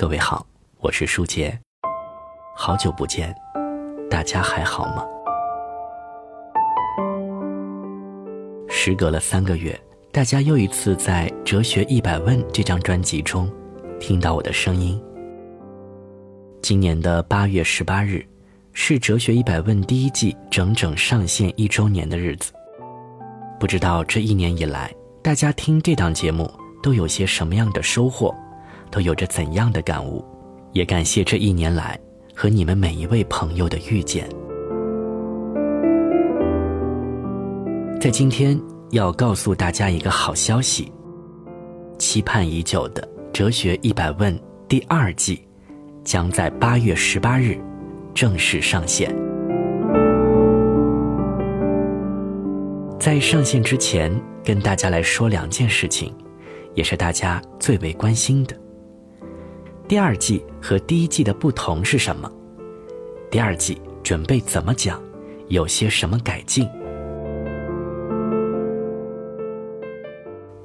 [0.00, 0.46] 各位好，
[0.78, 1.58] 我是舒杰，
[2.54, 3.34] 好久不见，
[4.08, 5.04] 大家还好吗？
[8.68, 9.76] 时隔了三个月，
[10.12, 13.50] 大家又一次在《哲学一百问》这张专辑中
[13.98, 15.02] 听到我的声音。
[16.62, 18.24] 今年的八月十八日，
[18.72, 22.52] 是《哲学一百问》第一季整整上线一周年的日子。
[23.58, 24.94] 不知道这一年以来，
[25.24, 26.48] 大家听这档节目
[26.84, 28.32] 都有些什么样的收获？
[28.90, 30.24] 都有着怎样的感悟？
[30.72, 31.98] 也感谢这一年来
[32.34, 34.28] 和你们每一位朋友的遇见。
[38.00, 40.92] 在今天要告诉大家一个好消息：
[41.98, 44.32] 期盼已久的《哲学一百问》
[44.68, 45.42] 第二季
[46.04, 47.58] 将在八月十八日
[48.14, 49.12] 正式上线。
[53.00, 54.12] 在上线之前，
[54.44, 56.14] 跟大家来说两件事情，
[56.74, 58.54] 也是大家最为关心的。
[59.88, 62.30] 第二季和第一季的不同是什么？
[63.30, 65.02] 第二季准备怎么讲？
[65.48, 66.68] 有些什么改进？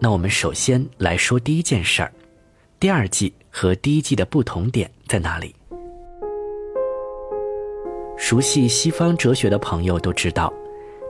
[0.00, 2.12] 那我们首先来说第一件事儿：
[2.80, 5.54] 第二季和第一季的不同点在哪里？
[8.18, 10.52] 熟悉西方哲学的朋友都知道，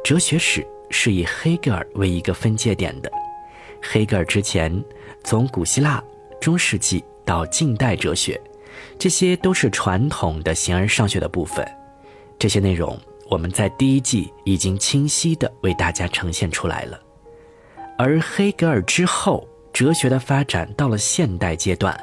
[0.04, 3.10] 哲学史是以黑格尔为一个分界点的。
[3.82, 4.84] 黑格尔之前，
[5.24, 6.04] 从古希腊、
[6.38, 7.02] 中世纪。
[7.24, 8.40] 到近代哲学，
[8.98, 11.66] 这些都是传统的形而上学的部分。
[12.38, 12.98] 这些内容
[13.30, 17.00] 我们在第一季已经清晰地为大家呈现出来了。
[17.96, 21.98] 而黑格尔之后，哲学的发展到了现代阶段，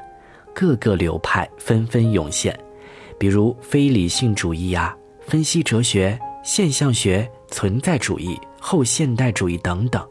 [0.54, 2.58] 各个流派纷纷涌现，
[3.18, 10.08] 比如非理性主义呀、分析哲学、现象学、存在主义、后现代主义等等。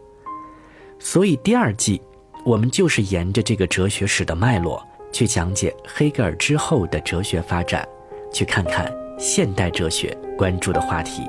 [0.98, 2.00] 所以第二季，
[2.44, 4.84] 我们就是沿着这个哲学史的脉络。
[5.12, 7.86] 去讲解黑格尔之后的哲学发展，
[8.32, 11.22] 去看看现代哲学关注的话题。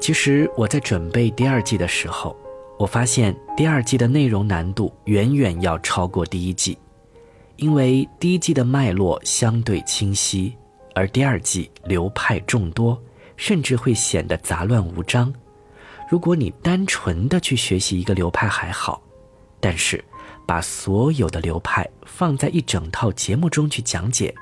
[0.00, 2.36] 其实我在准备第二季的时候，
[2.78, 6.76] 我发现第二季的内容难度远远要超过第一季，
[7.56, 10.56] 因为第一季的脉络相对清晰，
[10.94, 13.00] 而第二季流派众多，
[13.36, 15.32] 甚至会显得杂乱无章。
[16.10, 19.00] 如果你单纯的去学习一个流派还好，
[19.60, 20.04] 但是。
[20.52, 24.34] 把所有的流派放在一整套节目中去讲解，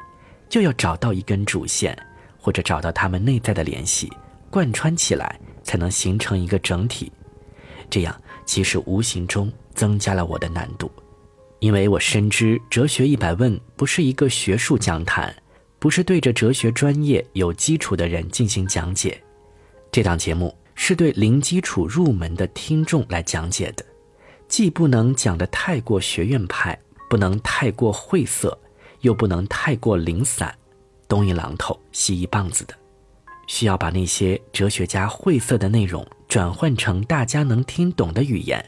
[0.49, 1.97] 就要找到一根主线，
[2.37, 4.11] 或者找到他们内在的联系，
[4.51, 7.13] 贯穿起来，才能形成一个整体。
[7.89, 10.91] 这样其实无形中增加了我的难度，
[11.61, 15.33] 因为我深知《哲学一百问》不是一个学术讲坛，
[15.79, 19.23] 不是对着哲学专业有基础的人进行讲解。
[19.93, 23.85] 这档节目是对零基础入门的听众来讲解的。
[24.51, 26.77] 既不能讲得太过学院派，
[27.09, 28.59] 不能太过晦涩，
[29.03, 30.53] 又不能太过零散，
[31.07, 32.75] 东一榔头西一棒子的，
[33.47, 38.63] 需要把那些哲学家晦涩的内容转换成大家能听懂的语言，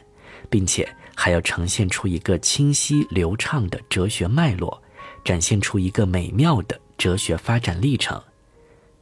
[0.49, 4.81] 并且还要呈现出一个清晰流畅的哲学脉络，
[5.25, 8.19] 展现出一个美妙的哲学发展历程，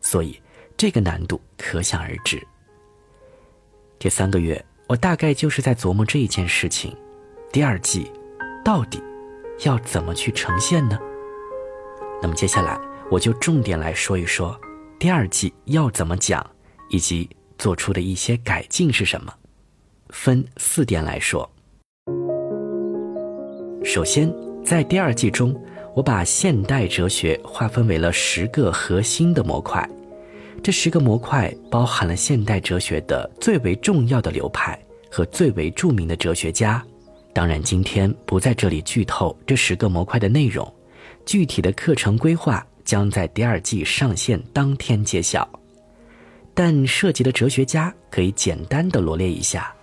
[0.02, 0.36] 所以
[0.76, 2.42] 这个难度可想而知。
[4.00, 4.66] 这三个月。
[4.92, 6.94] 我大概就是在琢磨这一件事情，
[7.50, 8.12] 第二季
[8.62, 9.02] 到底
[9.64, 11.00] 要怎么去呈现呢？
[12.22, 12.78] 那么接下来
[13.10, 14.60] 我就重点来说一说
[15.00, 16.46] 第二季要怎么讲，
[16.90, 19.34] 以及做出的一些改进是什么。
[20.10, 21.50] 分四点来说。
[23.86, 24.30] 首先，
[24.62, 25.58] 在第二季中，
[25.96, 29.90] 我把现代哲学划分为了十个核心的模块。
[30.64, 34.80] 这十个模块包含了现代哲学的最为重要的流派
[35.10, 36.84] 和最为著名的哲学家。
[37.34, 40.72] 当然，今天不在这里剧透这十个模块的内容，
[41.26, 45.48] 具体的课程规划将在第二季上线当天揭晓。
[46.54, 49.74] 但涉及的哲学家可以简单的罗列一下，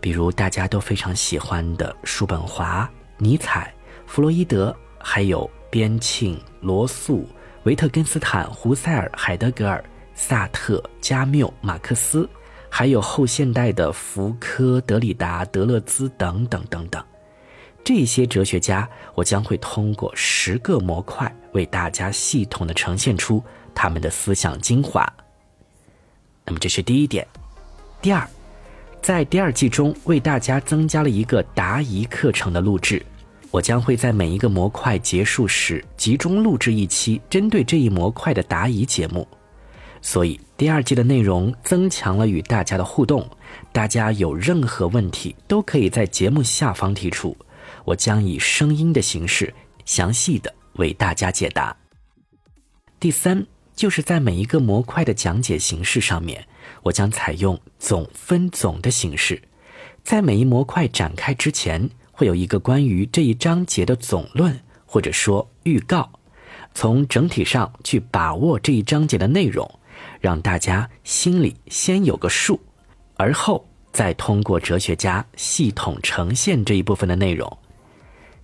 [0.00, 3.74] 比如大家都非常喜欢的叔本华、尼采、
[4.06, 7.28] 弗洛伊德，还有边沁、罗素、
[7.64, 9.84] 维特根斯坦、胡塞尔、海德格尔。
[10.14, 12.28] 萨特、加缪、马克思，
[12.70, 17.04] 还有后现代的福柯、德里达、德勒兹等等等等，
[17.82, 23.42] 这些哲学家，我将会通过十个模块为大家系统的呈现出
[23.74, 25.04] 他们的思想精华。
[26.44, 27.26] 那么这是第一点。
[28.00, 28.28] 第二，
[29.02, 33.04] 在第二季中为大家增加了一个答疑课程的录制，
[33.50, 39.26] 我将会在每一个模块结束时集中录制一期针对这一模块的答疑节目。
[40.04, 43.26] 所以第二季的内容增强了与大家的互动，
[43.72, 47.34] 大家有任何问题都可以在节目下方提出，
[47.86, 49.52] 我将以声音的形式
[49.86, 51.74] 详细的为大家解答。
[53.00, 56.46] 第三，就是在每一个模块的讲解形式上面，
[56.82, 59.40] 我将采用总分总的形式，
[60.02, 66.10] 在每一模块展开之前，会有一个关于这一章节的总论或者说预告，
[66.74, 69.66] 从整体上去把握这一章节的内容，
[70.20, 72.60] 让大家心里先有个数，
[73.16, 73.66] 而后。
[73.92, 77.58] 再通过哲学家系统呈现这一部分的内容，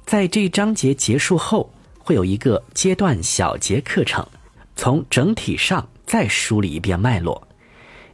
[0.07, 1.69] 在这一章节结束后，
[1.99, 4.25] 会有一个阶段小节课程，
[4.77, 7.49] 从整体上再梳理一遍脉络。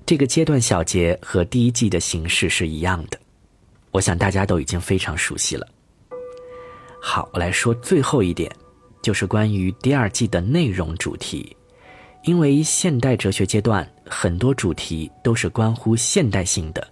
[0.07, 3.21] 这个阶段小节和第一季的形式是一样的，
[3.91, 5.69] 我想大家都已经非常熟悉了。
[7.03, 8.51] 好，我来说最后一点，
[9.03, 11.56] 就是关于第二季的内容主题，
[12.27, 16.87] 因为现代哲学阶段很多主题都是关乎现代性的。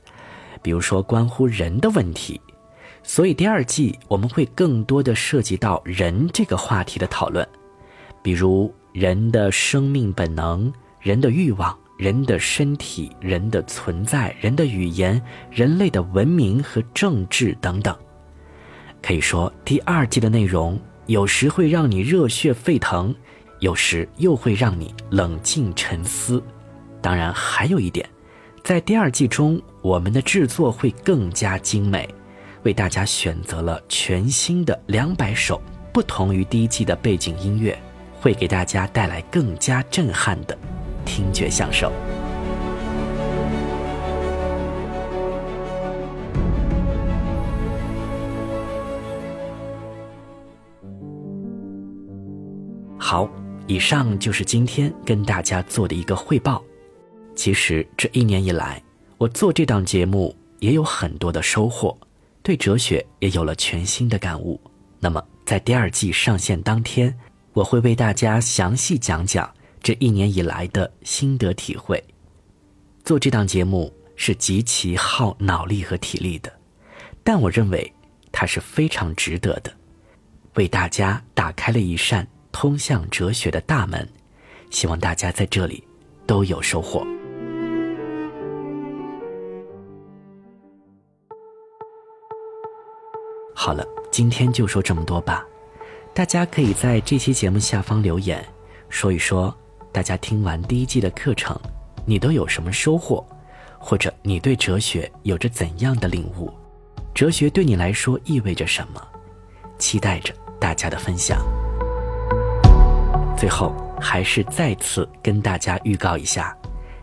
[0.62, 2.40] 比如说关乎人的问题，
[3.02, 7.46] 所以第二季我们会更多的涉及到人这个话题的讨论，
[8.22, 15.20] 比如人的生命本能、人的欲望、人的身体、人的存在、人的语言、
[15.50, 17.94] 人类的文明和政治等等。
[19.02, 23.14] 可以说，第二季的内容有时会让你热血沸腾，
[23.60, 26.42] 有时又会让你冷静沉思。
[27.00, 28.08] 当然，还有一点。
[28.62, 32.08] 在第二季中，我们的制作会更加精美，
[32.62, 35.60] 为大家选择了全新的两百首
[35.92, 37.78] 不同于第一季的背景音乐，
[38.20, 40.56] 会给大家带来更加震撼的
[41.04, 41.92] 听觉享受。
[52.96, 53.28] 好，
[53.66, 56.62] 以上就是今天跟大家做的一个汇报。
[57.34, 58.82] 其实这一年以来，
[59.16, 61.96] 我做这档节目也有很多的收获，
[62.42, 64.60] 对哲学也有了全新的感悟。
[65.00, 67.14] 那么在第二季上线当天，
[67.52, 69.52] 我会为大家详细讲讲
[69.82, 72.02] 这一年以来的心得体会。
[73.02, 76.52] 做这档节目是极其耗脑力和体力的，
[77.22, 77.90] 但我认为
[78.30, 79.72] 它是非常值得的，
[80.54, 84.08] 为大家打开了一扇通向哲学的大门。
[84.70, 85.82] 希望大家在这里
[86.24, 87.04] 都有收获。
[93.54, 95.44] 好了，今天就说这么多吧。
[96.14, 98.44] 大家可以在这期节目下方留言，
[98.88, 99.54] 说一说
[99.92, 101.58] 大家听完第一季的课程，
[102.06, 103.24] 你都有什么收获，
[103.78, 106.52] 或者你对哲学有着怎样的领悟？
[107.14, 109.00] 哲学对你来说意味着什么？
[109.78, 111.38] 期待着大家的分享。
[113.36, 116.56] 最后，还是再次跟大家预告一下，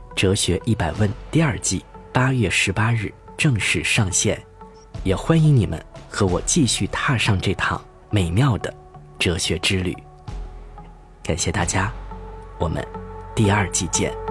[0.15, 4.41] 《哲学一百问》第二季八月十八日正式上线，
[5.03, 5.83] 也欢迎你们。
[6.13, 8.73] 和我继续踏上这趟美妙的
[9.17, 9.95] 哲学之旅。
[11.23, 11.89] 感谢大家，
[12.59, 12.85] 我们
[13.33, 14.30] 第二季见。